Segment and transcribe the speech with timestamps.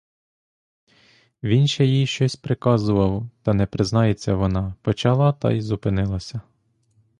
[1.43, 6.41] Він ще їй щось приказував, та не признається вона,— почала та й зупинилася.